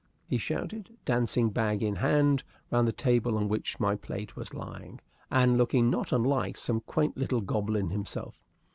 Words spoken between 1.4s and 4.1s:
bag in hand, round the table on which my